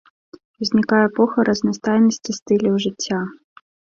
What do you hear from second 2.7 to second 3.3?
жыцця.